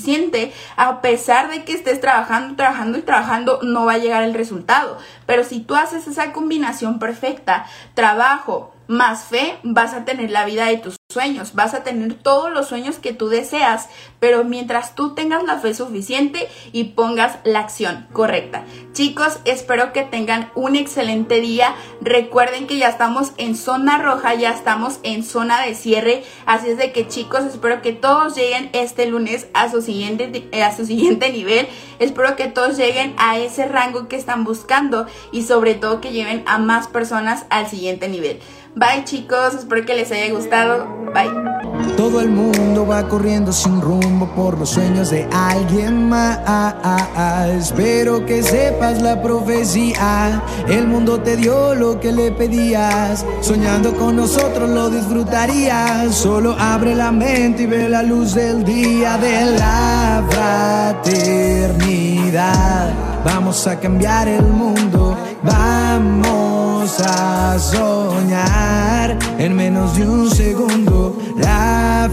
a 0.77 1.01
pesar 1.01 1.51
de 1.51 1.65
que 1.65 1.73
estés 1.73 2.01
trabajando, 2.01 2.57
trabajando 2.57 2.99
y 2.99 3.03
trabajando, 3.03 3.61
no 3.63 3.87
va 3.87 3.95
a 3.95 3.99
llegar 3.99 4.23
el 4.25 4.35
resultado. 4.35 4.99
Pero 5.27 5.45
si 5.45 5.61
tú 5.61 5.75
haces 5.75 6.07
esa 6.07 6.33
combinación 6.33 6.99
perfecta, 6.99 7.67
trabajo, 7.95 8.75
más 8.87 9.25
fe, 9.25 9.59
vas 9.63 9.95
a 9.95 10.05
tener 10.05 10.31
la 10.31 10.45
vida 10.45 10.67
de 10.67 10.77
tus 10.77 10.97
sueños, 11.15 11.55
vas 11.55 11.73
a 11.73 11.83
tener 11.83 12.13
todos 12.15 12.53
los 12.53 12.69
sueños 12.69 12.99
que 12.99 13.15
tú 13.15 13.29
deseas, 13.29 13.89
pero 14.21 14.45
mientras 14.45 14.95
tú 14.95 15.15
tengas 15.15 15.45
la 15.45 15.59
fe 15.59 15.73
suficiente 15.73 16.49
y 16.73 16.85
pongas 16.85 17.39
la 17.45 17.61
acción 17.61 18.07
correcta. 18.13 18.65
Chicos, 18.93 19.39
espero 19.47 19.93
que 19.93 20.03
tengan 20.03 20.51
un 20.55 20.77
excelente 20.77 21.41
día. 21.41 21.75
Recuerden 22.03 22.67
que 22.67 22.77
ya 22.77 22.89
estamos 22.89 23.33
en 23.39 23.57
zona 23.57 23.99
roja, 23.99 24.35
ya 24.35 24.51
estamos 24.51 24.99
en 25.03 25.25
zona 25.25 25.63
de 25.63 25.75
cierre, 25.75 26.25
así 26.45 26.69
es 26.69 26.77
de 26.77 26.93
que 26.93 27.09
chicos, 27.09 27.45
espero 27.45 27.81
que 27.81 27.93
todos 27.93 28.35
lleguen 28.35 28.69
este 28.73 29.07
lunes 29.07 29.47
a 29.55 29.71
su 29.71 29.81
siguiente 29.81 30.51
a 30.63 30.77
su 30.77 30.85
siguiente 30.85 31.31
nivel. 31.31 31.69
Espero 31.99 32.37
que 32.37 32.49
todos 32.49 32.77
lleguen 32.77 33.15
a 33.17 33.39
ese 33.39 33.67
rango 33.67 34.09
que 34.09 34.17
están 34.17 34.45
buscando 34.45 35.07
y 35.33 35.43
sobre 35.43 35.75
todo 35.75 36.01
que 36.01 36.13
lleven 36.13 36.43
a 36.47 36.59
más 36.59 36.89
personas 36.89 37.47
al 37.51 37.69
siguiente 37.69 38.09
nivel. 38.09 38.41
Bye 38.77 39.05
chicos, 39.05 39.55
espero 39.55 39.87
que 39.87 39.95
les 39.95 40.11
haya 40.11 40.33
gustado. 40.35 40.89
Bye. 41.15 41.31
Todo 41.97 42.21
el 42.21 42.29
mundo 42.29 42.85
va 42.85 43.09
corriendo 43.09 43.53
sin 43.53 43.81
rumbo 43.81 44.27
por 44.35 44.59
los 44.59 44.71
sueños 44.71 45.11
de 45.11 45.29
alguien 45.33 46.09
más. 46.09 46.41
Espero 47.51 48.27
que 48.27 48.43
sepas 48.43 49.01
la 49.01 49.23
profecía. 49.23 50.43
El 50.67 50.89
mundo 50.89 51.21
te 51.21 51.37
dio 51.37 51.77
lo 51.77 52.01
que 52.01 52.11
le 52.11 52.33
pedías. 52.33 53.25
Soñando 53.43 53.95
con 53.95 54.17
nosotros 54.17 54.69
lo 54.69 54.91
disfrutarías. 54.91 56.13
Solo 56.13 56.57
abre 56.59 56.97
la 56.97 57.13
mente 57.13 57.63
y 57.63 57.67
ve 57.67 57.89
la 57.89 58.03
luz 58.03 58.35
del 58.35 58.65
día 58.65 59.17
de 59.19 59.57
la 59.57 60.25
fraternidad. 61.05 62.93
Vamos 63.25 63.69
a 63.69 63.79
cambiar 63.79 64.27
el 64.27 64.43
mundo. 64.43 65.17
Vamos 66.85 67.01
a 67.01 67.59
soñar 67.59 69.17
en 69.39 69.57
menos 69.57 69.97
de 69.97 70.07
un 70.07 70.31
segundo. 70.31 71.17
La 71.39 72.11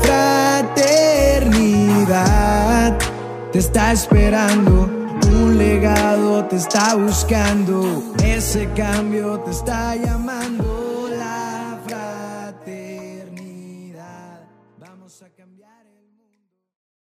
fraternidad 0.72 2.98
te 3.52 3.60
está 3.60 3.92
esperando. 3.92 4.90
Un 5.30 5.58
legado 5.58 6.46
te 6.46 6.56
está 6.56 6.96
buscando. 6.96 8.02
Ese 8.24 8.70
cambio 8.74 9.42
te 9.42 9.52
está 9.52 9.94
llamando. 9.98 10.21